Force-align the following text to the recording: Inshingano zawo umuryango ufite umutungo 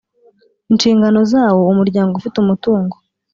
Inshingano 0.71 1.19
zawo 1.31 1.61
umuryango 1.73 2.13
ufite 2.15 2.35
umutungo 2.39 2.95